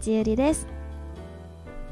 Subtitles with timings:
[0.00, 0.66] 立ゆりです。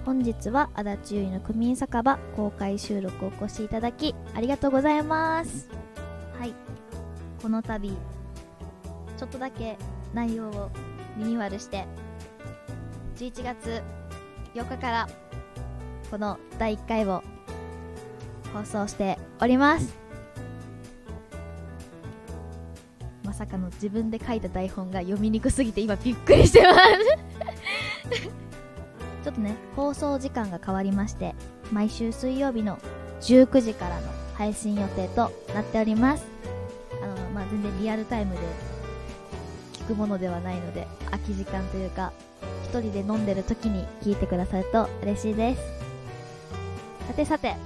[0.07, 5.69] 本日は足立ゆりの区民酒場公開収録をお越しいただきありがとうございます。
[6.39, 6.55] はい。
[7.43, 9.77] この度ちょっとだけ
[10.15, 10.71] 内容を
[11.19, 11.85] リニューアルして
[13.17, 13.83] 11月
[14.55, 15.09] 8日から
[16.11, 17.23] この第1回を
[18.55, 19.95] 放送しております。
[23.23, 27.38] まさかの自分で書いた台本が読みにくすぎて今びっくりしてます。
[29.25, 31.35] ちょっとね放送時間が変わりまして
[31.73, 32.79] 毎週水曜日の
[33.21, 36.25] 19時からの配信予定となっております。
[37.03, 38.41] あのまあ全然リアルタイムで
[39.75, 42.13] 聞くものではないので空き時間というか
[42.65, 45.63] 一人で飲んでる時に聞いてくださると嬉しいです。
[47.09, 47.57] さてさて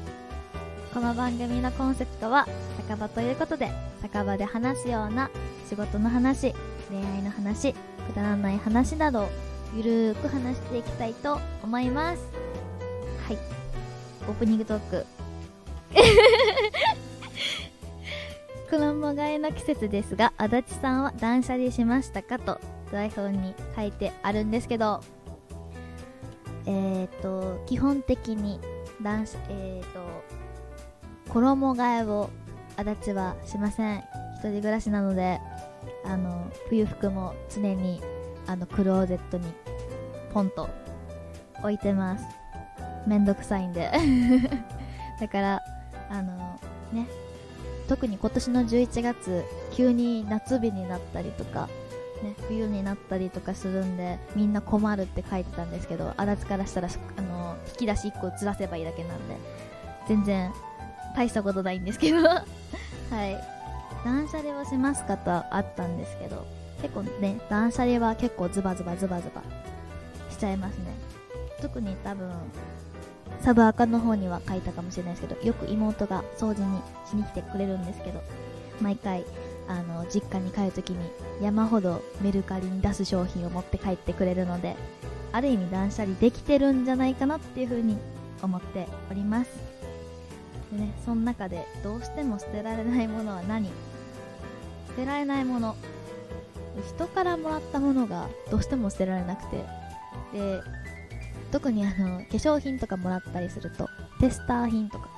[0.94, 2.46] この番組のコンセプトは
[2.86, 5.30] 酒場ということで酒場で話すような
[5.68, 6.54] 仕事の話
[6.90, 7.76] 恋愛の話く
[8.14, 9.28] だらない話など
[9.74, 12.22] ゆるーく話していきたいと思います。
[13.26, 13.38] はい。
[14.28, 15.06] オープニングトーク。
[18.70, 22.58] 衣替えの季節ですが足立さんは断捨離しましたかと
[22.90, 25.00] 台本に書いてあるんですけど。
[26.66, 28.60] えっ、ー、と基本的に
[29.02, 30.00] 断捨えっ、ー、と
[31.30, 32.30] 衣替えを
[32.76, 34.04] 足立はしません。
[34.36, 35.40] 一人暮らしなので
[36.04, 38.02] あの冬服も常に
[38.46, 39.44] あのクローゼットに
[40.32, 40.68] ポンと
[41.60, 42.24] 置いてます。
[43.06, 43.90] めんどくさいんで。
[45.20, 45.62] だから
[46.10, 46.58] あの
[46.92, 47.06] ね
[47.88, 51.68] 特に今年の11月急に夏日になったりとか、
[52.22, 59.36] ね、冬になったりとかするんでみんな困るって書いてたんですけど足立からしたらあの引き出し1個ずらせばいいだけなんで
[60.08, 60.52] 全然
[61.14, 62.18] 大したことないんですけど。
[62.28, 62.42] は
[63.26, 63.52] い。
[64.04, 66.44] 断捨離をしますかとあったんですけど
[66.80, 69.42] 結構ね断捨離は結構ズバズバズバズバ
[70.42, 70.86] ちゃいますね。
[71.60, 72.28] 特に多分
[73.40, 78.20] サブアカの方には書いたかもしれないですけどよく妹が掃除にしに来てくれるんですけど
[78.80, 79.24] 毎回
[79.68, 81.08] あの実家に帰るときに
[81.40, 84.76] 山ほどメルカリに出す商品を持って帰ってくれるので
[85.30, 87.96] ある意味断捨離できてるんじゃないかなっていうふうに
[88.42, 89.50] 思っております。
[90.72, 93.70] でねその中でどうしても捨てられないものは何？
[94.88, 95.76] 捨てられないもの。
[96.96, 99.64] 人からもらったものがどうしても捨てられなくて
[100.32, 100.60] で
[101.50, 103.88] 特にあの化粧品とかもらったりすると
[104.20, 105.08] テスター品とか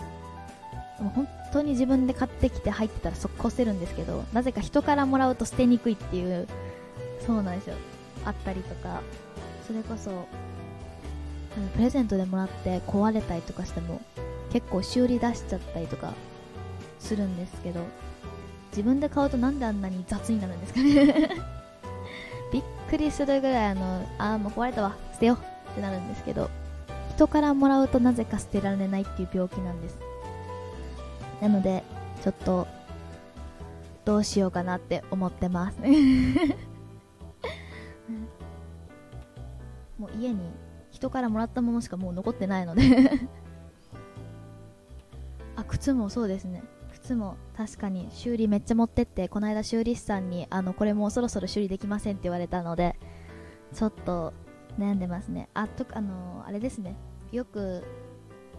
[1.01, 6.49] もう本当に自分で買ってきて入ってたら速攻捨てるんですけどなぜか人からもらうと捨てにくいっていう
[7.27, 7.77] そうなんですよ。
[8.25, 9.03] あったりとか
[9.67, 10.27] それこそ
[11.75, 14.01] プレゼントでもらって壊れたりとかしても
[14.53, 16.13] 結構修理出しちゃったりとか
[16.99, 17.81] するんですけど
[18.71, 21.64] 自分で買うとなんであんなに雑になるんですかね。
[22.95, 24.95] くりするぐらいあのあーもう壊れたわ。
[25.15, 25.39] 捨てよう。
[25.73, 26.49] ってなるんですけど
[27.17, 29.99] 人からもらうとなぜか捨てられないっていう病気なんです。
[31.43, 31.83] なので
[32.23, 32.69] ちょっと
[34.05, 35.79] どうしようかなって思ってます。
[39.99, 40.39] もう家に
[40.93, 42.83] 人からもらったものしかもう残ってないので。
[45.57, 46.63] あ靴もそうですね。
[47.05, 52.97] つも確かに修理めっちゃ持ってってこの間修理師さんにあのこれもうそろそろ修理できませんって言われたので
[53.75, 54.33] ちょっと
[54.79, 55.49] 悩んでますね。
[55.55, 56.97] あとあのあれですね。
[57.31, 57.85] よく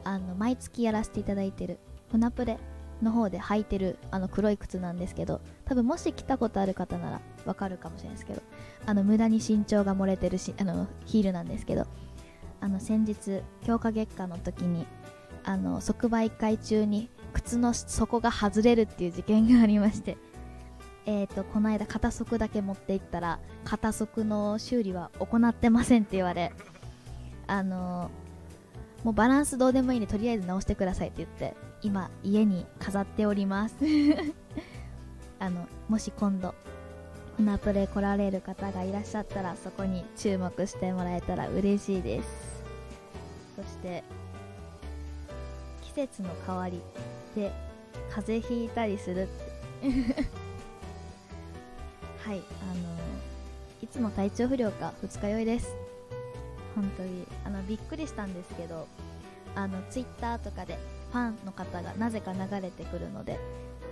[0.04, 1.80] あの毎月やらせていただいてる
[2.12, 2.60] 船プレ
[3.02, 8.42] の方で履いてるあの黒い靴なんですけど多分もし着たことある方ならわかるかもしれないですけど
[8.86, 11.88] あの無駄に身長が漏れてるしあのヒールなんですけど
[12.62, 14.86] あの先日強化月間の時に
[15.44, 17.10] あの即売会中に
[17.46, 20.18] 靴の底が外れるっていう事件がありまして
[21.08, 26.52] えーと、この間片足だけ持っていったら片足の修理は行ってませんって言われ
[27.46, 33.76] あのー、もうバランスどうでもいいんでとりあえず直してくださいって言って今家に飾っております。
[35.38, 36.56] あのもし今度
[37.38, 42.64] 船プレ来られる方がいらっしゃったらそこに注目してもらえたら嬉しいです。
[43.56, 44.04] そして
[45.96, 46.82] 節の変わり
[47.36, 47.52] で
[48.12, 49.56] 風邪ひいたりするって。
[52.20, 52.96] はいあの
[53.82, 55.76] いつも体調不良か二日酔いです。
[56.76, 58.88] 本当にあのびっくりしたんですけど
[59.56, 60.78] あのツイッターとかで
[61.12, 63.40] ファンの方がなぜか流れてくるので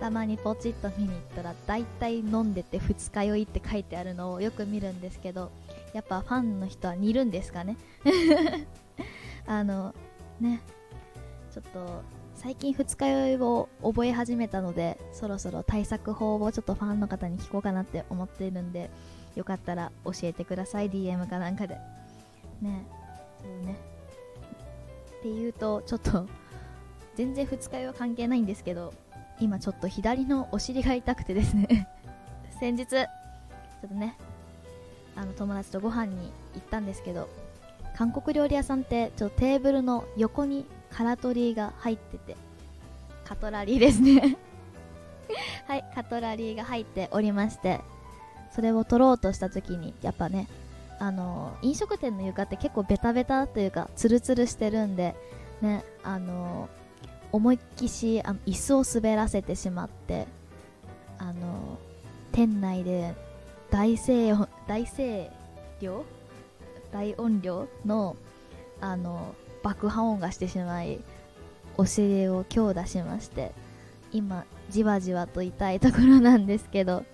[0.00, 5.50] たまにポチッと見に行ったら大体飲んでて二日酔いって書いてあるのをよく見るんですけど
[5.94, 7.76] やっぱファンの人は似るんですかね。
[9.46, 9.94] あの
[10.40, 10.60] ね
[11.54, 12.02] ちょっと
[12.34, 18.90] 最近二日酔いを覚え始めたのでそろそろ対策法をちょっとファンの方に聞こうかなって思っているんで
[19.36, 21.76] よかったら教えてください DM かなんかで。
[22.60, 22.84] ね
[23.40, 23.76] そうね。
[25.20, 26.26] っていうとちょっと
[27.14, 28.92] 全然二日酔いは関係ないんですけど
[29.38, 31.88] 今ちょっと左のお尻が痛くてですね。
[32.58, 33.02] 先日ちょ
[33.86, 34.16] っとね
[35.14, 37.28] あの友達とご飯に行ったんですけど
[37.96, 40.66] 韓国料理屋さんってちょっとテーブルの横に
[40.96, 42.36] カラトリーが入ってて
[43.24, 44.36] カトラリーですね。
[45.66, 47.80] はいカトラリーが入っておりまして
[48.54, 50.46] それを取ろうとした時にやっぱね
[50.98, 55.14] あの飲食店の床って結構ベタベタというかツルツルしてるんで
[55.62, 56.68] ねあの
[57.32, 60.26] 思いっきしあの椅子を滑らせてしまって
[61.18, 61.78] あの
[62.32, 63.14] 店内で
[63.70, 65.30] 大声音大声
[65.80, 66.04] 量
[66.92, 68.16] 大音量の
[68.80, 71.00] あの爆破音がしてしまい
[71.76, 73.50] お尻を強打しまして
[74.12, 77.04] 今じわじわと痛いところなんですけど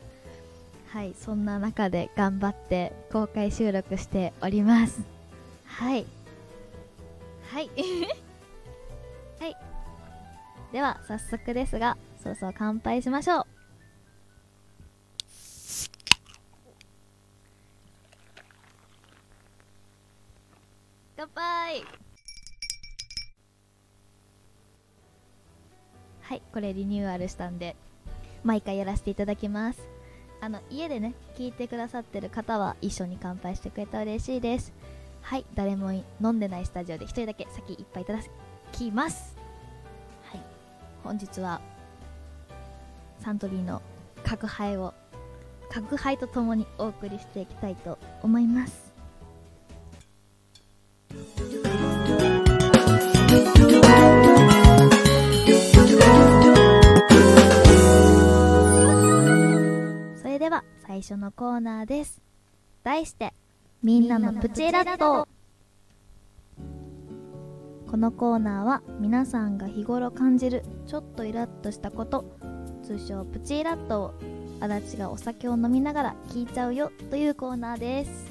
[0.89, 5.01] はいそんな中で頑張って公開収録しております。
[5.65, 6.05] はい。
[7.53, 7.71] はい。
[9.39, 9.57] はい。
[10.73, 13.47] では早速ですがそうそう乾杯しましょう。
[26.61, 27.75] これリニューアルしたんで
[28.45, 29.81] 毎回やらせていただきます。
[30.43, 34.71] あの家でね聞いてくださってる方は一緒に乾杯してくれたら嬉しいです。
[35.23, 38.19] はい誰も飲んでないスタジオで1人だけ先一杯いただ
[38.73, 39.35] きます。
[40.25, 40.41] はい
[41.03, 41.63] 本日は
[43.21, 43.81] サントリーの
[44.23, 44.93] 角杯を
[45.71, 48.90] 角杯とともにお送りしていきたいと思います。
[61.01, 62.21] 最初のコーナーです。
[62.85, 63.33] 題して
[63.83, 65.27] みんなのプチラット。
[67.91, 72.37] このコーナーは皆さんが日頃感じるちょっとイラッとしたこと
[72.83, 74.15] 通称プチイラットを
[74.61, 78.31] 足立がお酒を飲みながら聞いちゃうよというコーナーです。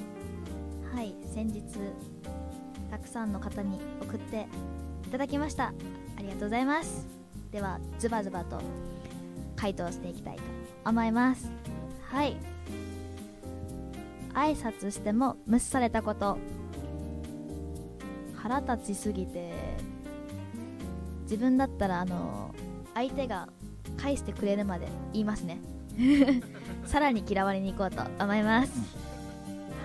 [0.93, 1.63] はい先日
[2.91, 4.45] たくさんの方に送って
[5.07, 5.69] いただきました。
[5.69, 7.07] ありがとうございます。
[7.51, 8.61] ではズバズバと
[9.55, 10.43] 回答していきたいと
[10.85, 11.51] 思います。
[12.11, 12.58] はい
[14.33, 16.37] 挨拶しても無視されたこと。
[18.35, 19.53] 腹立ちすぎて。
[21.23, 22.55] 自分だったらあの
[22.95, 23.49] 相手が
[23.97, 25.59] 返してくれるまで言いますね。
[26.85, 28.71] さらに嫌われに行こうと思います。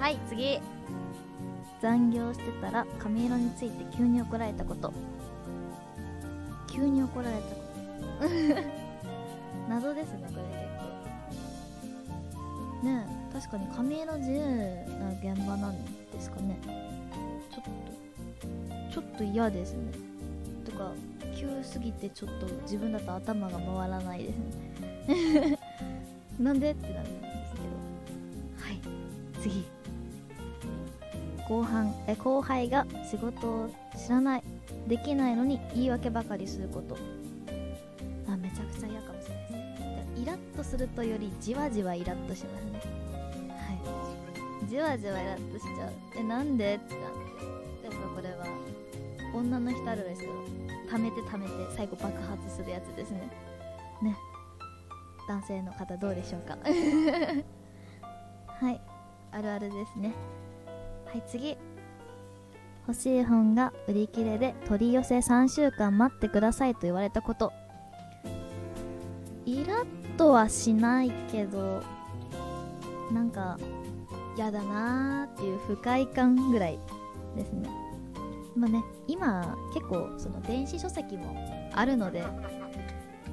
[0.00, 0.58] はい次。
[1.82, 4.92] 残業してたら髪色について急に怒られたこと。
[6.66, 7.54] 急に怒られたこ
[8.20, 8.28] と。
[9.68, 10.42] 謎ですねこれ。
[11.82, 11.92] 結
[12.82, 13.23] 構ねえ。
[13.34, 16.56] 確かに髪色自由な現場なんですかね。
[17.50, 17.70] ちょっと
[18.92, 19.90] ちょっと嫌ですね。
[20.64, 20.92] とか
[21.36, 25.58] 急すぎてちょっと自分だと頭が回らないですね。
[26.38, 26.70] なんで？
[26.70, 27.64] ってなるんですけど。
[28.64, 28.80] はい。
[29.42, 29.64] 次。
[31.48, 34.44] 後半え後輩が仕事を知らない
[34.86, 36.96] できないのに言い訳ばかりすること。
[38.28, 42.93] あめちゃくちゃ嫌かもしれないですイラッとするとよりじわじわイラッとしますね。
[44.74, 45.92] じわじわイラッとしちゃう。
[46.16, 46.74] えなんで？
[46.74, 47.18] ってなって。
[47.84, 48.44] やっぱこれは
[49.32, 50.32] 女の人あるんですけど
[50.90, 53.30] 溜めて溜めて最後爆発するやつですね。
[54.02, 54.16] ね。
[55.28, 56.58] 男性の方どうでしょうか。
[56.66, 56.72] は
[58.72, 58.80] い。
[59.30, 60.12] あるあるですね。
[61.06, 61.56] はい次。
[62.88, 67.52] 欲しい本が売り切れで取り寄せ3週間待ってくださいと言われたこと。
[69.46, 71.80] イラッとはしないけど
[73.12, 73.56] なんか
[74.36, 76.78] 嫌だなーっていう不快感ぐらい
[77.36, 77.68] ですね。
[78.56, 81.36] まあね今結構その電子書籍も
[81.72, 82.22] あるので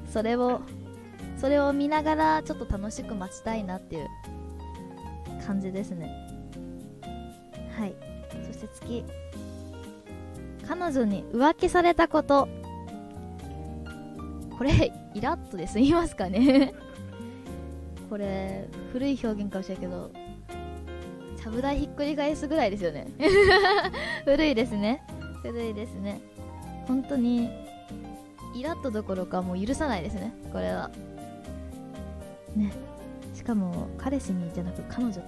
[0.08, 0.62] それを
[1.36, 4.08] それを見ながらちょっと楽しく待ちたいなっていう
[5.46, 6.10] 感じですね。
[7.76, 7.94] はい。
[8.46, 9.04] そして次。
[10.66, 12.48] 彼女に浮気されたこと。
[14.56, 16.72] これイラッとで済みますかね。
[18.08, 20.10] これ古い表現かもしれないけど。
[21.42, 23.08] ちゃぶ台ひっくり返すぐらいですよね。
[24.24, 25.02] 古いですね。
[25.42, 26.20] 古いですね。
[26.86, 27.50] 本当に
[28.54, 30.32] イラッとどころかもう許さないですね。
[30.52, 30.88] これは。
[32.54, 32.72] ね。
[33.34, 35.26] しかも彼氏にじゃなく彼女っていう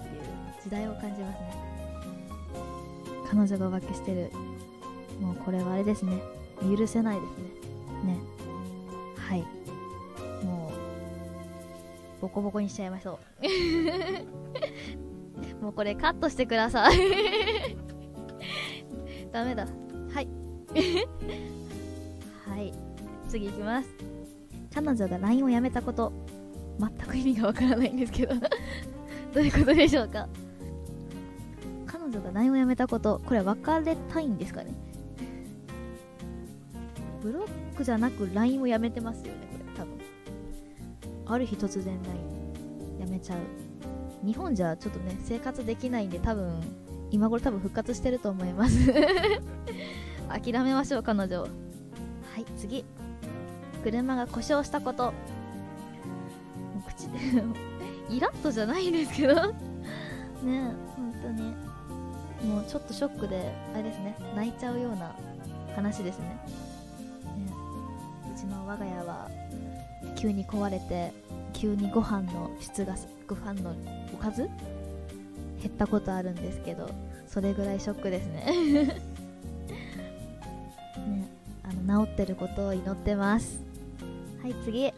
[0.63, 1.53] 時代を感じますね。
[3.29, 4.31] 彼女が浮気してる。
[5.19, 6.21] もうこれはあれですね。
[6.61, 8.13] 許せないですね。
[8.13, 8.19] ね。
[9.17, 9.41] はい。
[10.45, 10.71] も
[12.19, 13.45] うボコボコにしちゃいましょう。
[15.65, 16.97] もうこれカットしてください。
[19.33, 19.65] ダメだ。
[20.13, 20.27] はい。
[22.47, 22.71] はい。
[23.27, 23.89] 次いきます。
[24.71, 26.13] 彼女が LINE をやめたこと
[26.79, 28.35] 全く意味がわからないんですけど。
[29.33, 30.29] どういうことでしょうか？
[31.87, 34.71] 彼女が LINE をやめたことこれ別れたいんですかね？
[37.23, 39.63] ブロックじゃなく LINE をやめてますよねこれ。
[39.75, 39.97] 多分。
[41.25, 43.39] ある日突然 LINE やめちゃう。
[44.25, 46.61] 日本じゃちょっとね生活できないんで多分
[47.11, 48.91] 今頃多分復活してると思います。
[50.27, 51.47] 諦めましょう彼女は
[52.37, 52.83] い次。
[53.83, 55.13] 車が故障したこと。
[56.87, 57.19] 口で
[58.09, 59.35] イラッとじゃないんですけど。
[59.45, 59.53] ね
[60.45, 60.61] え
[60.95, 61.55] 本当に。
[62.49, 64.15] もうちょっとショックであれですね。
[64.35, 65.15] 泣いちゃうような
[65.75, 66.25] 話ですね。
[66.25, 66.35] ね。
[68.35, 69.29] うちの我が家は
[70.15, 71.13] 急に壊れて
[71.53, 72.95] 急にご飯の質が
[73.27, 73.75] ご飯の
[74.13, 74.49] おかず？
[75.61, 76.89] 減ったことあるんですけど
[77.27, 78.45] それぐらいショックですね。
[81.07, 81.27] ね
[81.63, 83.61] あの治ってることを祈ってます。
[84.41, 84.91] はい次。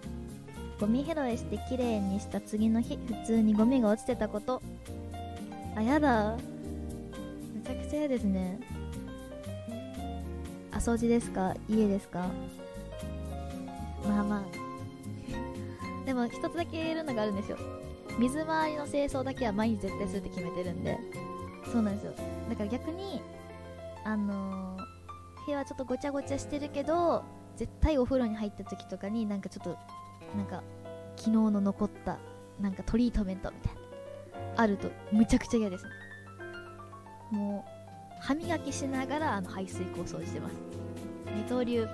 [0.80, 4.62] ゴミ拾いしてきれいにした次の日普通にゴミが落ちてたこと。
[5.76, 6.38] あやだ。
[7.56, 8.60] めちゃくちゃ嫌ですね。
[10.72, 11.56] あ掃除ですか？
[11.68, 12.28] 家ですか？
[14.08, 14.44] まあまあ。
[16.06, 17.58] でも一つだけ言えるのがあるんですよ。
[18.18, 20.98] 水回りの清掃だけは毎日絶対するって決めてるんで。
[21.72, 22.14] そうなんですよ。
[22.50, 23.22] だから逆に
[24.06, 27.24] あのー、部屋はちょっとごちゃごちゃしてるけど
[27.58, 29.78] 絶対お風呂に入った時とかになんかちょっと
[30.36, 30.64] なんか
[31.18, 32.18] 昨日の残った
[32.62, 33.82] なんかトリートメントみたいな
[34.56, 35.92] あるとむちゃくちゃ嫌ですね。
[37.32, 40.56] もう歯磨きしながらあの排水口掃除してます。
[41.36, 41.88] 二刀流。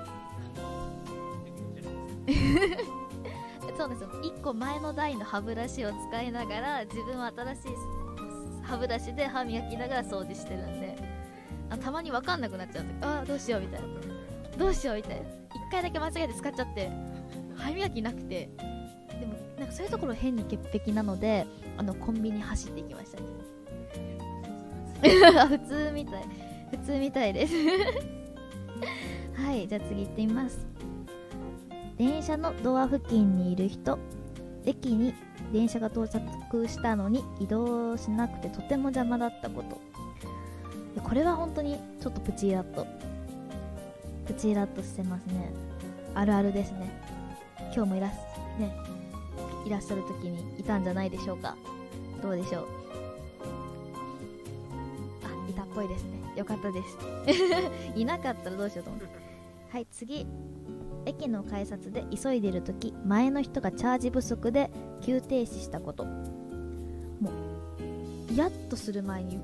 [3.84, 4.10] そうですよ。
[4.24, 7.62] 1個前の台の歯ブラシを使いながら自分は新しい
[8.64, 10.96] 歯ブラシで歯磨きながら掃除してるんで。
[11.70, 13.88] あたまに分かんなくなっちゃうああどうしようみたいな。
[14.58, 15.22] どうしようみたいな。
[15.22, 15.26] 1
[15.70, 16.90] 回だけ間違えて使っちゃって
[17.58, 18.50] 歯磨きなくて。
[19.20, 21.46] でもなんかそういうところ変に潔癖なので
[21.78, 23.26] あのコンビニ走っていきましたね。
[25.58, 26.24] 普通みたい。
[26.72, 27.54] 普通みたいです。
[29.36, 30.73] はいじゃあ次行ってみます。
[32.04, 33.98] 電車のドア付近にいる人
[34.66, 35.14] 駅に
[35.54, 39.80] 電車が到着したのに移動しなくてとても邪魔だったこと。
[41.02, 42.86] これは本当にちょっとプチイラッと。
[44.26, 45.54] プチイラッとしてますね。
[46.14, 46.92] あるあるですね。
[47.74, 48.12] 今日もいらっ,、
[48.60, 48.76] ね、
[49.66, 51.56] いらっしゃる時にいたんじゃないでしょうか。
[52.22, 52.68] どうでしょう。
[55.24, 56.20] あいたっぽいですね。
[56.36, 56.98] よかったです。
[57.96, 59.08] いなかったらどうしようと思って。
[59.72, 60.28] はい次。
[61.06, 66.06] 駅の改札で急いでる時前の人がチャージ不足で急停止したこと。
[66.06, 67.32] も
[68.30, 69.40] うイラッとする前に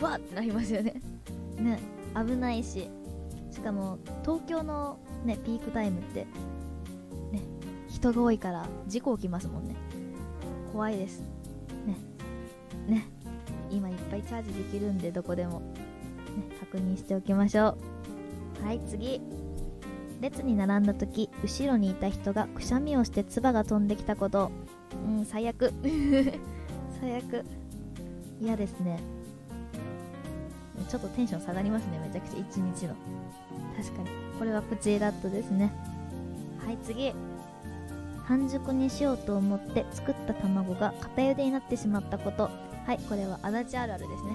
[0.00, 1.00] わってなりますよね。
[1.58, 1.80] ね
[2.14, 2.88] 危ないし
[3.50, 6.26] しかも東京のねピークタイムって
[7.32, 7.42] ね
[7.88, 9.74] 人が多いから事故起きますもんね。
[10.72, 11.22] 怖いです。
[11.86, 11.96] ね
[12.86, 13.08] ね
[13.70, 15.66] 今いっぱいチャージできるんでどこでも、ね、
[16.60, 17.76] 確認しておきましょ
[18.62, 18.64] う。
[18.64, 19.20] はい次。
[20.20, 24.50] 列に並んだ時後ろにいた人がくしゃみをして唾が飛んできたこと。
[25.06, 25.72] うん最悪。
[27.00, 27.44] 最悪。
[28.40, 29.00] 嫌ですね。
[30.88, 32.94] ちょっとテンション下がりますねめちゃくちゃ一日の。
[33.76, 34.08] 確かに。
[34.38, 35.72] これはプチイラットですね。
[36.64, 37.12] はい次。
[38.24, 42.50] 半熟にしようと思って作った卵が片茹でになってしまったこと。
[42.86, 44.30] はいこれは足立あるあるですね。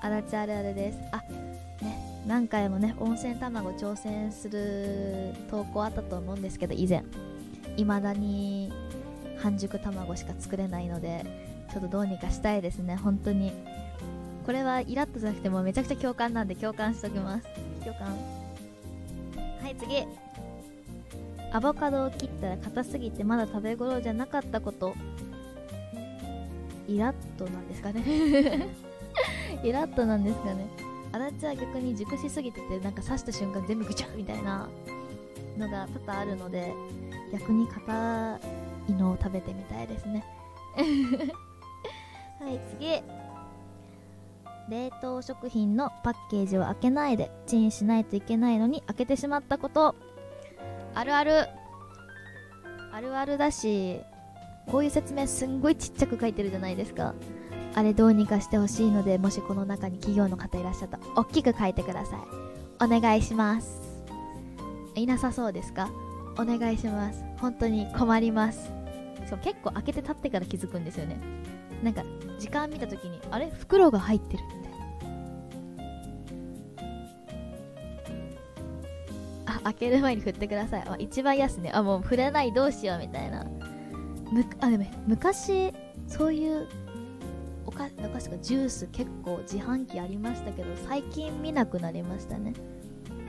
[0.00, 0.98] 足立あるあるです。
[1.12, 1.21] あ
[2.26, 7.04] 何回もね温泉卵挑戦する投稿あったと思うんですけど以前。
[7.76, 8.70] 未だに
[9.38, 11.24] 半熟卵しか作れないので
[11.72, 12.96] ちょっとどうにかしたいですね。
[12.96, 13.52] 本当に。
[14.44, 17.44] これはイラッとじゃなくてもめちゃくちゃ共感なんで共感しときます。
[17.84, 18.08] 共感。
[19.62, 20.04] はい次。
[21.52, 24.94] アボカドを切ったら硬すぎてまだ食べ頃じゃなかったこと。
[26.88, 28.02] イラッとなんですかね。
[29.62, 30.66] イラッとなんですかね。
[31.12, 34.68] あらちは逆に熟しすぎててなんか刺した瞬間全部ぐちゃみたいな
[35.58, 36.72] のが多々あるので
[37.32, 38.40] 逆に硬
[38.88, 40.24] いのを食べてみたいですね。
[42.40, 43.02] はい次。
[44.68, 49.94] 冷凍食品のパッケージを開けないでチンしないといけないのに開けてしまったこと。
[50.94, 51.48] あるある。
[52.92, 54.02] あるあるだし
[54.70, 57.14] こういう説明すんごいちっちゃく書いてるじゃないですか。
[57.74, 62.18] あれどうにかしてほしいのでもしこの中に企業の方いらっしゃったら大きく書いてください。
[62.84, 63.80] お願いします。
[64.94, 65.90] いなさそうですか？
[66.38, 67.24] お願いします。
[67.38, 68.70] 本当に困ります。
[69.28, 71.18] そう結構開けて立ってから気づくんですよね。
[71.82, 72.02] なんか
[72.38, 73.50] 時間見た時にあれ？
[73.50, 74.62] 袋が入ってるみたいな。
[79.64, 81.70] 開ける前に振ってください、あ、一番安ね。
[81.72, 83.44] あもう振れないどうしようみたいな。
[84.32, 85.72] むあでも昔
[86.08, 86.66] そういう
[87.66, 87.88] おか
[88.32, 92.52] かジュース結構自販機ありましたけど最近見なくなりましたね。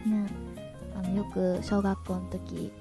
[0.05, 0.25] ね。
[0.95, 2.71] あのよく小学校の時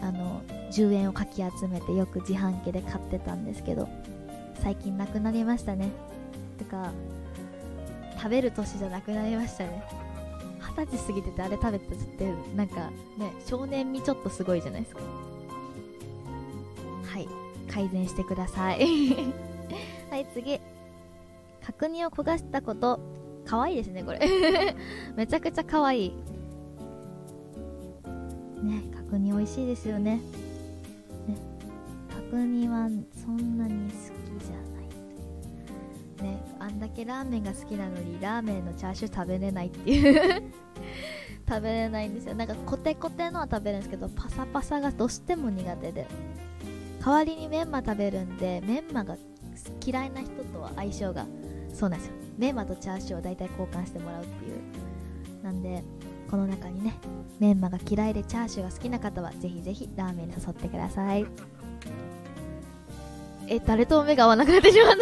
[0.00, 3.88] あの10円をかき集めてよく自販機で買ってたんですけど
[4.62, 5.90] 最近なくなりましたね。
[6.58, 6.92] てか
[8.16, 9.82] 食べる年じゃなくなりましたね。
[10.60, 15.02] 二十歳過ぎててあれ食べたってなんかね少年味ちょっとすごいじゃないですか。
[17.04, 17.28] はい。
[17.70, 18.78] 改善してください。
[20.10, 20.60] はい次。
[21.68, 22.98] 角煮を焦がしたこと。
[23.44, 24.20] 可愛いですねこれ。
[25.16, 26.12] めちゃくちゃ可愛い。
[28.62, 30.16] ね角煮美味しいですよね。
[30.16, 31.36] ね
[32.30, 33.96] 角煮はそんなに好
[34.40, 34.56] きじゃ
[36.22, 36.30] ない。
[36.30, 40.42] ねあんだけラーメンが好きなのにラーメンのチャーシュー食べれないっていう。
[41.46, 42.34] 食べれないんですよ。
[42.34, 46.06] なんかコテコテのは食べるんですけどパサパサがどうしても苦手で。
[47.04, 49.16] 代わりにメンマ食べるんでメンマが
[49.84, 51.26] 嫌いな人とは相性が
[51.78, 52.14] そうなんですよ。
[52.36, 55.44] メンマとチャーシューを大体交換してもらうっていう。
[55.44, 55.84] なんで
[56.28, 56.94] この中にね
[57.38, 61.24] メンマが嫌いでチャーシューが好きな方はぜひぜひラーメンに誘ってください。
[63.46, 64.96] え誰とも目が合わなくなってしまっ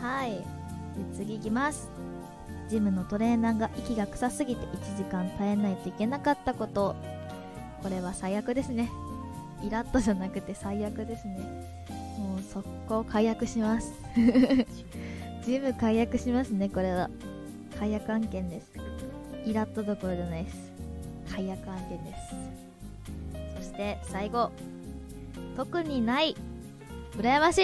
[0.00, 0.06] た。
[0.06, 0.44] はい。
[1.14, 1.88] 次いきます。
[2.68, 6.96] ジムのトレーナーが息が臭すぎて1時間耐えないといけなかったこと。
[7.82, 8.90] これは最悪ですね。
[9.62, 11.38] イラッとじゃなくて最悪ですね。
[12.18, 13.92] もう速攻解約します。
[15.44, 17.10] ジム解約しますねこれは。
[17.78, 18.72] 解約案件です。
[19.44, 20.72] イラッとどころじゃないです。
[21.32, 23.56] 解約案件です。
[23.56, 24.50] そして最後。
[25.56, 26.36] 特にない。
[27.16, 27.62] 羨ましい。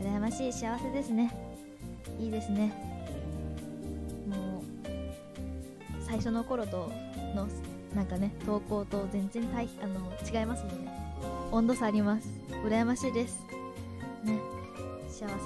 [0.00, 1.34] 羨ましい幸せですね。
[2.20, 2.72] いいですね。
[4.28, 4.62] もう
[6.04, 6.90] 最初の頃と
[7.34, 7.48] の
[7.94, 11.05] なんかね投稿と全然あの違いますもんね。
[11.52, 12.28] 温度差あります。
[12.64, 13.40] 羨ましいです。
[14.24, 14.40] ね。
[15.08, 15.36] 幸せな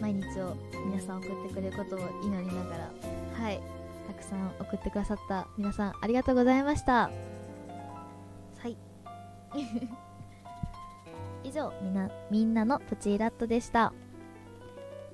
[0.00, 2.90] 毎日を皆さん送ってくれることを祈りながら。
[3.34, 3.60] はい。
[4.08, 7.10] たくさん送ってくださった皆さんありがとうございました。
[8.58, 8.76] はい。
[11.44, 13.92] 以上みなみんなのプチイラットでした。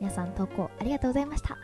[0.01, 1.59] 皆さん投稿ありがとうございました。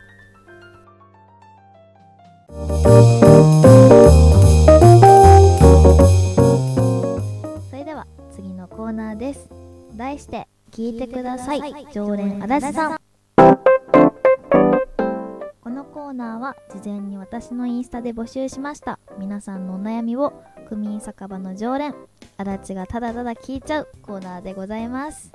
[10.85, 11.87] 聞いてください。
[11.91, 12.97] 常連足立さん。
[15.63, 18.99] このコーナーは事前に私のインスタで募集しました。
[19.17, 21.95] 皆さんのお悩みを区民酒場の常連
[22.37, 25.31] 足立がただただ聞いちゃうコーナーでございます。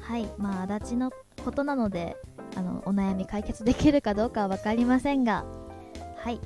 [0.00, 0.28] はい。
[0.38, 1.12] まあ足立の
[1.44, 2.16] ことなので
[2.56, 5.44] あのお悩み解決できるかどうかは分かりませんが。
[6.16, 6.40] はい。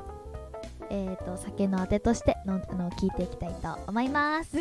[0.91, 4.59] えーと酒のあてとしてのあの聞いていきたいと思います。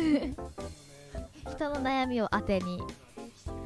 [1.50, 2.80] 人の悩みを当てに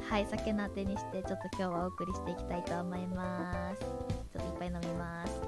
[0.09, 3.81] はい酒のあてにしてちょっと今日はお送りしていきたいと思います。
[3.81, 3.91] ちょっ
[4.31, 5.41] といっぱい飲みます。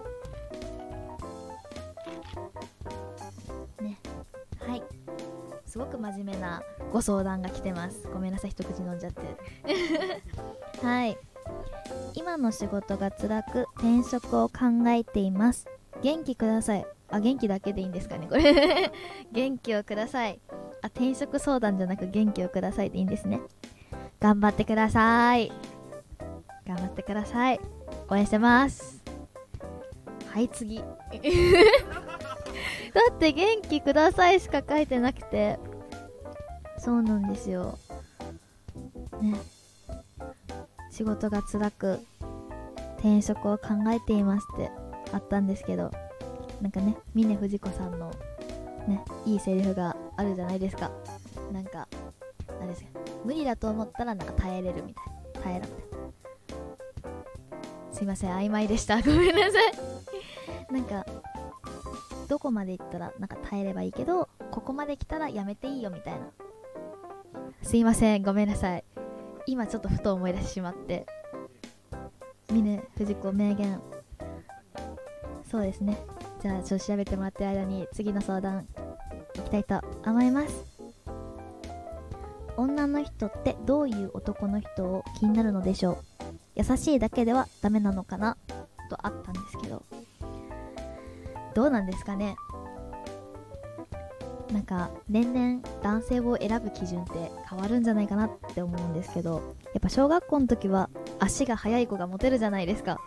[3.82, 3.98] ね。
[4.60, 4.84] はい。
[5.66, 8.06] すごく真面目なご相談が来てます。
[8.14, 9.22] ごめんなさい一口飲んじゃって。
[10.86, 11.18] はい。
[12.16, 15.68] 今の仕事が辛く転職を考えています。
[16.02, 16.86] 元気ください。
[17.08, 18.92] あ元気だけでいいんですかねこれ。
[19.32, 20.42] 元気をください。
[20.82, 23.40] あ転職相談じゃなく元気をくださいでいいんですね。
[24.20, 25.52] 頑張ってください。
[26.68, 27.60] 頑張ってください。
[28.10, 29.02] 応援してます。
[30.28, 30.78] はい次。
[30.80, 30.86] だ
[33.12, 35.60] って元気くださいしか書いてなくて。
[36.78, 37.78] そうなんですよ。
[39.22, 39.36] ね。
[40.92, 42.00] 仕事が辛く
[42.98, 44.72] 転職を考えていますって
[45.14, 45.92] あったんですけど。
[46.62, 48.12] なんかね峰不二子さんの
[48.88, 50.92] ねいいセリフがあるじゃないですか。
[51.52, 51.88] なんか
[52.60, 52.88] あれですよ。
[53.24, 55.42] 無理だと思ったらなんか耐えれるみたいな。
[55.42, 56.00] 耐えろみたいな。
[57.92, 59.02] すいません曖昧でした。
[59.02, 60.74] ごめんなさい。
[60.74, 61.06] なんか
[62.28, 66.28] どこまで行ったらなんか耐えればいいけどここまで来たらやめていいよみたいな。
[67.64, 68.84] すいませんごめんなさい。
[69.48, 71.06] 今ちょっとふと思い出してしまって。
[72.52, 73.82] 峰不二子名言。
[75.50, 76.00] そうですね。
[76.42, 78.68] じゃあちょっと調べてもらってる間に次の相談
[79.36, 80.69] いきたいと思います。
[82.60, 85.98] 女の人ってどういう男の人を気になるのでしょう？
[86.56, 88.38] 優しいだけではダメなのかな？
[88.90, 89.84] とあったんですけど。
[91.56, 92.36] どうなんですかね？
[94.52, 99.56] なんか年々男性を選ぶ基準って変わるんじゃないかなって思うんですけど。
[99.74, 103.00] やっぱ小学校の時は足が速い子がモテるじゃないですか。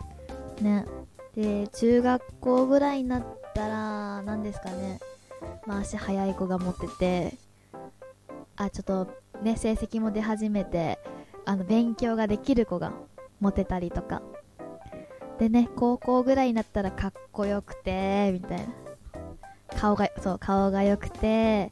[0.61, 0.85] ね。
[1.35, 4.99] で中学校ぐらいになったら何ですかね？
[5.67, 7.37] まあ足早い子が持ってて。
[8.55, 9.07] あちょっと
[9.43, 10.99] ね成績も出始めて
[11.45, 12.93] あの勉強ができる子が
[13.39, 14.21] モテたりとか。
[15.39, 18.65] でね高校ぐらいになったらかっこよくてみたいな。
[19.79, 21.71] 顔がそう顔が良くて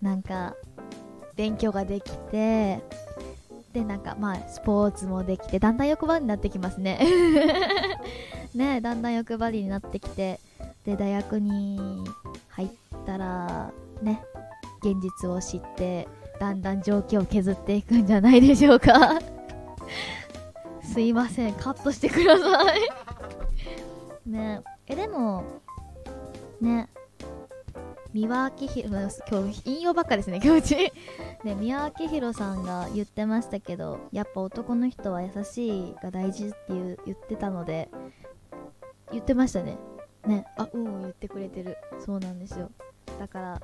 [0.00, 0.54] なんか
[1.36, 2.82] 勉強ができて
[3.72, 6.98] でなんかまあスポーツもできてだんだん欲張りになってきますね。
[8.54, 10.40] ねだんだん欲張りになってきて
[10.84, 12.04] で大学に
[12.48, 12.68] 入っ
[13.06, 14.22] たらね
[14.82, 16.08] 現実を知って
[16.40, 19.20] だんだん状況を削っていくんじゃないでしょうか。
[20.82, 21.52] すいません。
[21.52, 22.80] カットしてください。
[24.26, 24.62] ね。
[24.86, 25.44] えでも
[26.60, 26.88] ね。
[28.14, 30.74] 三輪明宏今日引用ばっかですね今日
[31.44, 37.88] ね三輪明宏さんが言ってましたけどやっぱ男の人は優しいが大事っていう言ってたので
[39.12, 39.78] 言ってましたね。
[40.26, 40.44] ね。
[40.56, 41.76] あうん言ってくれてる。
[42.04, 42.70] そうなんですよ。
[43.18, 43.62] だから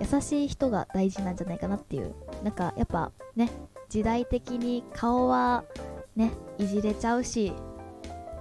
[0.00, 2.14] 優しい人が大事なんじゃないかなっていう。
[2.42, 3.50] なんかやっぱね
[3.88, 5.64] 時代的に顔は
[6.16, 7.52] ねいじれちゃうし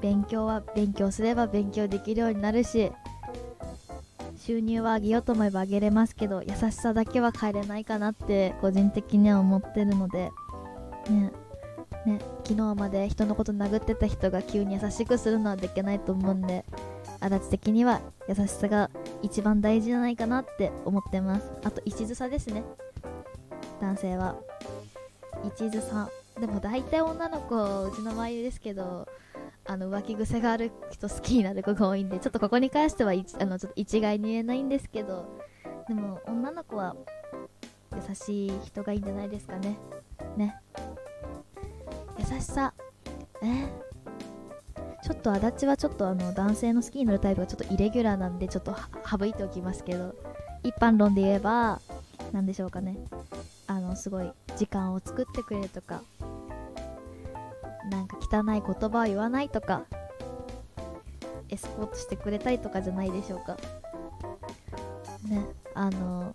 [0.02, 2.92] 勉強は勉強すれば勉強できるようになるし
[4.38, 10.32] 収入は上げようと思えば上げれますけど優しさだけは変えれないかなって個人的には思ってるので。
[11.10, 11.32] ね
[12.06, 16.66] ね昨日まで人のこと殴ってた人が急に優しくするのはできないと思うんで
[17.20, 18.90] 足立的には優しさが
[19.22, 21.52] 一番大事じゃないかなって思ってます。
[21.64, 22.64] あと一途さですね。
[23.80, 24.36] 男性は。
[25.46, 26.10] 一途さ。
[26.40, 29.08] でも大体女の子うちの周りですけど
[29.66, 35.40] あの浮気癖がある人好きになる子が多いんでちょっとここに関してはあのちょっと一概に言えないんですけど
[35.88, 36.96] でも女の子は
[38.10, 39.78] 優しい人がいいんじゃないですかね。
[40.38, 40.56] ね。
[42.18, 42.74] 優しさ。
[43.44, 43.91] え？
[45.12, 48.74] ちょっと足立はちょっとあの男性の好きになるタイプがちょっとイレギュラーなんでちょっと
[49.06, 50.16] 省いておきますけど
[50.64, 51.82] 一般論で言えば
[52.32, 52.98] 何でしょうかね。
[53.68, 56.02] あのすごい時間を作ってくれるとか
[57.90, 59.84] なんか汚い言葉を言わないとか
[61.50, 63.58] エスコートしてくれたりとかじゃないでしょうか。
[65.28, 65.46] ね
[65.76, 66.34] あの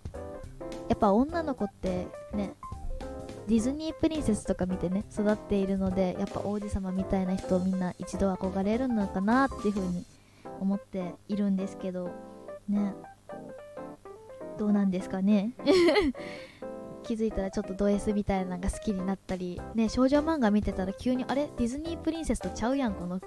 [0.87, 2.53] やっぱ女の子ってね
[3.47, 10.05] ディズニープリンセスとか見てね育っているのでやっぱ王子様みたいな人をみんな一度憧れるのかなっていう風に
[10.59, 12.11] 思っているんですけど
[12.67, 12.93] ね。
[14.57, 15.51] どうなんですかね。
[17.03, 21.49] 気づいたらちょっとド S みたいなのが好きになったりね少女漫画見てたら急にあれ？
[21.57, 23.21] ディズニープリンセスとちゃうやんこの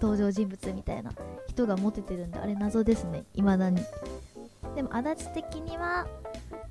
[0.00, 1.12] 登場人物みたいな
[1.46, 3.80] 人がモテてるんであれ謎ですね未だに。
[4.74, 6.08] でも足立的には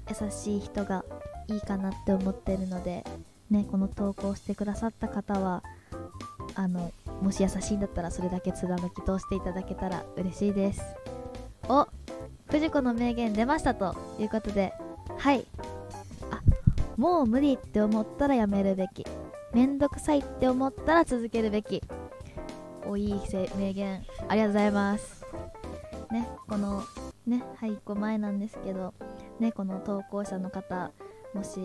[0.10, 1.06] 優しい人が
[1.48, 3.04] いいかなって思ってるので
[3.50, 5.64] ねこの投稿してくださった方は
[6.56, 10.82] あのもし優しいんだったらそれだけ貫き通していただけたら嬉しいです。
[11.70, 11.88] お
[12.50, 14.74] 藤子の名言出ましたということで
[15.18, 15.46] はい。
[16.32, 16.42] あ
[16.96, 19.06] もう無理って思ったらやめるべき。
[19.54, 21.82] めんどくさいって思ったら続けるべき。
[22.86, 23.22] おいい
[23.58, 24.06] 名言。
[24.28, 25.26] ありがとうございます。
[26.12, 26.84] ねこの
[27.26, 28.94] ねはい1個前なんですけど
[29.40, 30.92] ねこの投稿者の方
[31.38, 31.62] もし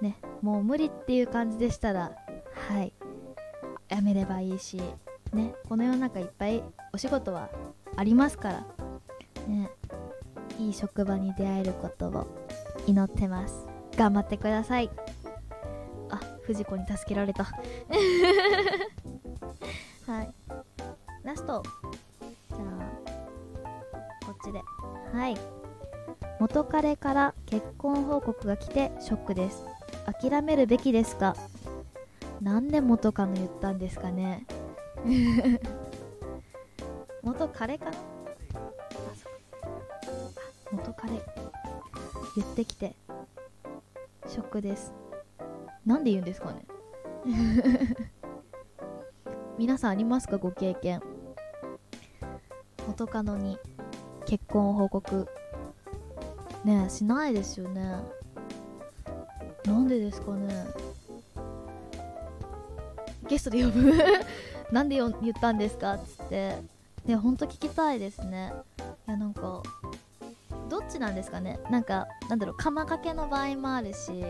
[0.00, 2.12] ねもう無理っていう感じでしたら
[2.68, 2.92] はい。
[3.88, 4.80] やめればいいし
[5.32, 7.48] ねこの世の中いっぱいお仕事は
[7.94, 8.66] ありますから
[9.46, 9.70] ね
[10.58, 12.26] いい職場に出会えることを
[12.86, 13.66] 祈ってます。
[13.96, 14.90] 頑張ってください。
[16.10, 17.46] あ藤子に助けられた。
[26.56, 29.62] 元彼から結婚報告が来てショックです。
[30.20, 31.36] 諦めるべきですか？
[32.40, 34.46] なんで元カノ言ったんですかね？
[37.22, 37.90] 元彼か？
[37.90, 37.92] な
[40.72, 41.10] 元彼
[42.36, 42.94] 言ってきて
[44.26, 44.94] ショックです。
[45.84, 46.64] なんで言うんですかね？
[49.58, 50.38] 皆さんありますか？
[50.38, 51.02] ご経験。
[52.88, 53.58] 元カノに
[54.24, 55.28] 結婚報告
[56.66, 57.80] ねしないですよね。
[59.64, 60.66] なんでですかね。
[63.28, 63.92] ゲストで呼ぶ？
[64.72, 65.94] なんで言ったんですか？
[65.94, 66.56] っつって。
[67.04, 68.52] ねほんと聞きたいですね。
[69.06, 69.62] いやなんか
[70.68, 71.60] どっちなんですかね？
[71.70, 74.24] なんかなんだろう釜かけの場合もあるし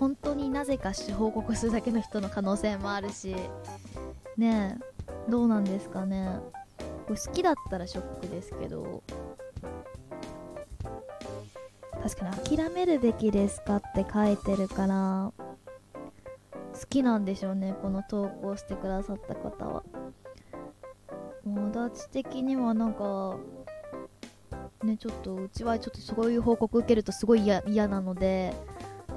[0.00, 3.36] 本当になぜか報告するだけの人の可能性もあるし
[4.38, 6.38] ねえどうなんですかね？
[7.06, 9.02] 好きだったらショックですけど。
[12.08, 15.32] 確かに諦めるべきですかって書いてるから
[16.72, 19.82] 好きなんでしょうねこの投稿してくださった方は。
[21.42, 23.38] 友達的にはなんか
[24.84, 28.52] ねちょっとうちはちょっとそういう報告受けるとすごい嫌なので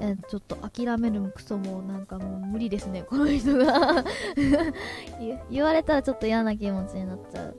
[0.00, 4.04] えちょっと諦めるもクソもなんかもう無理ですねこの人が。
[5.50, 7.56] 言われたらちょっと嫌な気持ちになっちゃう。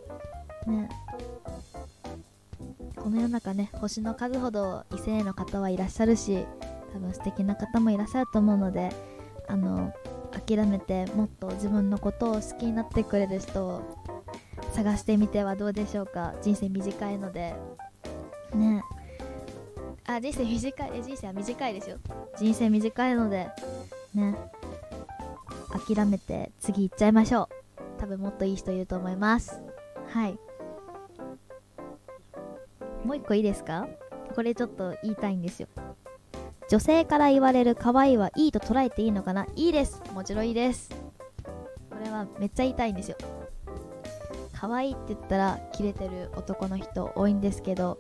[0.71, 0.89] ね。
[3.01, 6.45] この世の中ね星の数ほど異性の方はいらっしゃるし
[6.93, 8.89] 多分素敵な方もいらっしゃると思うので
[9.47, 9.93] あの
[10.31, 13.81] 諦めてもっと自分のことを好きになってくれる人を
[14.73, 16.33] 探してみてはどうでしょうか。
[16.41, 17.53] 人生短いので。
[18.53, 18.83] ね。
[20.05, 21.97] あ人生短いえ人生は短いですよ。
[22.37, 23.49] 人生短いので
[24.13, 24.35] ね。
[25.87, 27.99] 諦めて次行っちゃいましょう。
[27.99, 29.61] 多分もっといい人いると思います。
[30.07, 30.39] はい。
[33.05, 33.87] もう一個いいですか？
[34.35, 35.67] これちょっと言いたいんですよ。
[36.69, 39.45] 女性から言われる可愛いはいいと捉えていいのかな？
[39.55, 40.01] いいです。
[40.13, 40.89] もちろんいいです。
[41.89, 43.17] これはめっちゃ言いたいんですよ。
[44.53, 47.97] 可愛いって言ったらキレてる男の人多いんですけど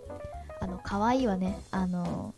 [0.59, 2.35] あの可愛いはねあの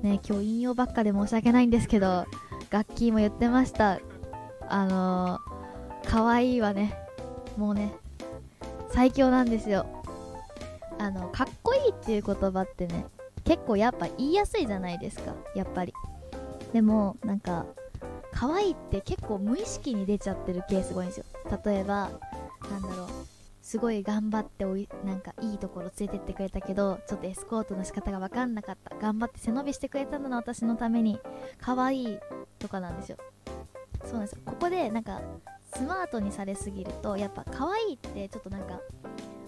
[0.00, 2.24] ね今日引用ばっかで申し訳ないんですけど
[2.70, 3.98] ガッキーも言ってました。
[4.68, 5.40] あの
[6.06, 6.96] 可愛いはね
[7.56, 7.92] もうね
[8.90, 10.03] 最強なんですよ。
[11.04, 13.04] あのかっこいいっていう言葉ってね
[13.44, 15.92] 結構やっぱ言いやすいじゃないですかやっぱり。
[16.72, 17.66] でもなんか
[18.32, 21.24] 可愛いって結構無意識に出ちゃってるケースが多いんですよ。
[21.64, 22.10] 例えば
[22.70, 23.08] なんだろう
[23.62, 31.20] すごい頑張っておいなんかいいところ連れてってくれたけどちょっとエスコートの仕方が分かんなかった頑張って背伸びしてくれたのな私のために
[31.60, 32.18] 可愛い
[32.58, 33.18] とかなんですよ。
[34.04, 34.38] そうなんですよ。
[34.44, 35.20] ここでなんか
[35.76, 38.80] スマートにされすぎるとやっぱ可愛いってちょっとなんか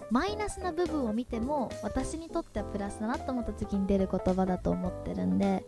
[0.09, 5.65] マイナスな部分を見ても私にとってはプラスだなと思った時に出る言葉だと思ってるんで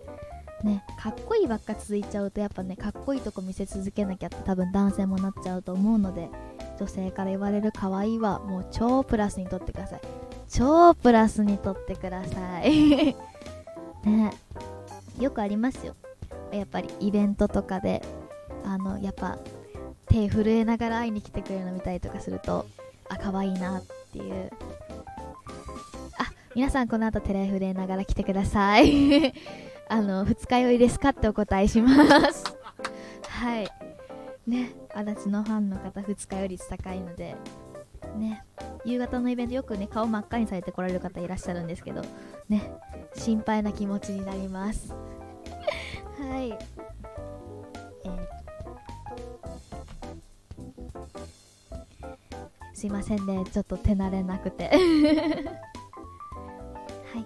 [0.64, 6.30] ねかっこいいばっか続いちゃうとやっぱねかっこいいとこ見せ続けなきゃって多分男性もなっちゃうと思うので
[6.80, 10.02] 女性から言われる可愛いはもう超プラスにとってください。
[10.50, 13.16] 超プラスにとってください。
[14.06, 14.34] ね。
[15.20, 15.96] よくありますよ。
[16.54, 18.02] やっぱりイベントとかで
[18.64, 19.38] あのやっぱ
[20.08, 22.66] 手震えながら会いに来てくれるの見たりとかすると
[23.10, 24.50] あ可愛いなってっていう。
[26.18, 29.34] あ皆さんこの後手震えながら来てください。
[29.88, 31.94] あの二日酔いですかってお答えしま
[32.32, 32.44] す。
[33.28, 33.68] はい。
[34.48, 37.36] ね足立のファンの方2日より高いので。
[38.18, 38.44] ね
[38.86, 42.02] 夕方のイベントよくね顔真っ赤にされて来られる方いらっしゃるんですけど。
[42.48, 42.72] ね
[43.14, 44.94] 心配な気持ちになります。
[46.18, 46.58] はい。
[52.80, 53.44] すいませんね。
[53.52, 54.70] ちょっと手慣れなくて。
[54.72, 54.78] は
[57.20, 57.26] い。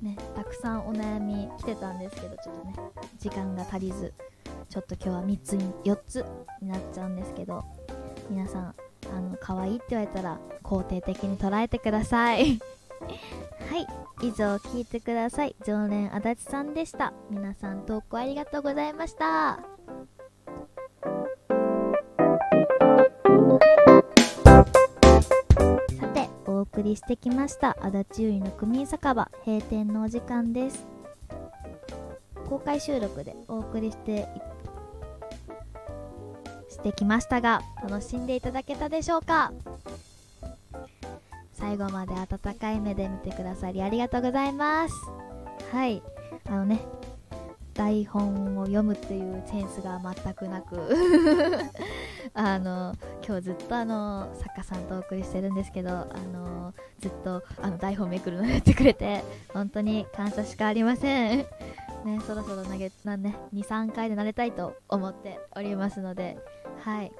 [0.00, 2.74] ねたくさんお悩み来てたんですけどちょっとね
[3.18, 4.14] 時間が足りず
[4.68, 6.24] ちょっと今日は3つに4つ
[6.62, 7.64] になっちゃうんですけど
[8.30, 8.74] 皆さん
[9.12, 12.60] あの可愛いって言われたら肯定的に捉えてください。
[13.68, 13.86] はい。
[14.22, 15.56] 以上聞いてください。
[15.64, 17.12] 常連足立さんでした。
[17.28, 19.79] 皆さん投稿ありがとうございました。
[26.80, 27.76] 送りしてきました。
[27.82, 30.86] 足立ゆいの組酒場閉店のお時間です。
[32.48, 34.26] 公開収録でお送りして
[36.70, 39.52] してきましたが楽しんでいただけたでしょうか？
[41.52, 44.94] 最後まで温かい目で見てくださりありがとうございます。
[45.70, 46.02] はい。
[46.48, 46.80] あのね
[47.74, 50.78] 台本を読むっていうセンスが全くなく。
[52.32, 52.94] あの
[53.26, 56.49] 今日ずっとあの作家さんとお送りしてるんですけどあの
[57.00, 61.46] ずっとあの台本めくるのやってくれて 本当に感謝しかありません。
[62.04, 66.38] ね、そろそろ投げなんね23回で慣れたいと思っておりますので。
[66.82, 67.12] はい。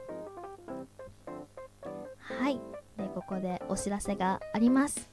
[2.19, 2.61] はい。
[2.97, 5.11] でここでお知らせがあります。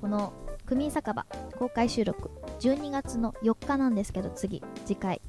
[0.00, 0.32] この
[0.66, 1.26] 「区民酒場」
[1.58, 5.20] 公開収録12月の4日なんですけど次次回。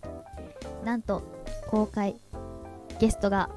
[0.84, 1.22] なんと
[1.70, 2.20] 公開
[3.00, 3.50] ゲストが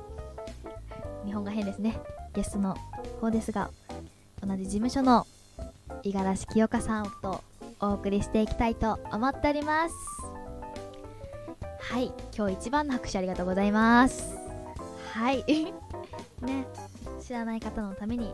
[1.24, 1.98] 日本が変ですね。
[2.34, 2.76] ゲストの
[3.20, 3.70] 方ですが
[4.46, 5.26] 同じ事務所の
[6.04, 7.42] 五十嵐清香さんと
[7.80, 9.94] お送りしていきたいと思っております。
[11.80, 14.36] はい今日一番の拍手ありがとうございます。
[15.12, 15.44] はい。
[16.42, 16.66] ね
[17.20, 18.32] 知らない方のために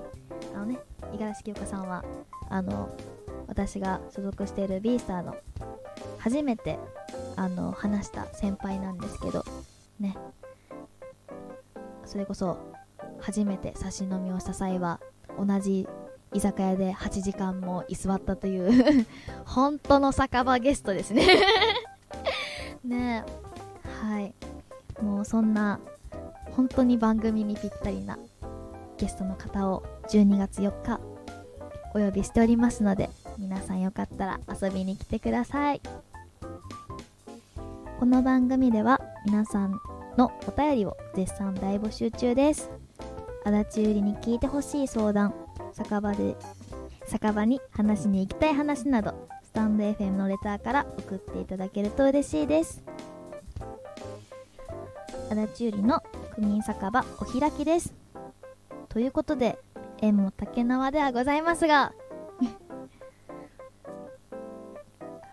[0.54, 0.78] あのね
[1.12, 2.04] 五十嵐清香さんは
[2.50, 2.90] あの
[3.48, 5.34] 私が所属している B スターの
[6.18, 6.78] 初めて
[7.36, 9.46] あの話した先輩なんですけど
[9.98, 10.14] ね。
[12.04, 12.58] それこそ
[13.18, 15.00] 初めて差し飲みをした際は
[15.38, 15.88] 同じ
[16.34, 19.06] 居酒屋で8時間も居座ったという
[19.44, 21.26] 本当の酒場ゲストですね。
[22.84, 24.06] ねえ。
[24.06, 24.34] はい。
[25.02, 25.80] もうそんな
[26.56, 28.18] 本当に番組にぴったりな
[28.96, 31.00] ゲストの方を12月4日
[31.94, 35.80] お呼びしておりますので皆さんよかったら遊びに来てください。
[37.98, 39.80] この番組では皆さん
[40.16, 42.70] のお便りを絶賛大募集中です。
[43.44, 45.34] 足立ゆりに聞いてほしい相談
[45.72, 46.36] 酒場で
[47.06, 52.82] 酒場に話しに行きたい話などスタンド FM のレターから送っていただけると嬉しいです。
[55.30, 56.02] 足立ゆりの
[56.34, 57.94] 区民酒場お開きです。
[58.88, 59.58] ということで
[60.00, 61.92] 縁も竹縄ではございますが。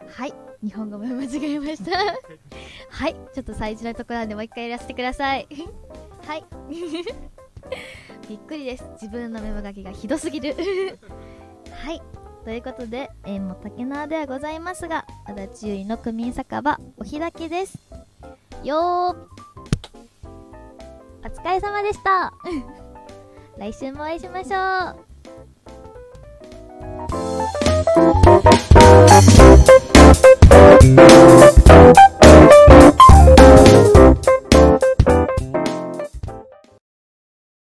[0.08, 1.98] はい日本語も間違えました。
[2.92, 5.48] はいちょっと最初のところなんでもう一回やらせてください。
[6.26, 6.44] はい。
[8.30, 8.86] びっくりです。
[8.94, 10.56] 自分のメモ書きがひどすぎる。
[11.72, 12.02] はい。
[12.46, 17.80] ということで縁も竹縄ではございますが足立ゆりの区民酒場お開きです。
[18.64, 19.16] よー。
[21.22, 22.32] お疲れ様でした。
[23.58, 24.92] 来週もお会いしましょ
[28.46, 28.49] う。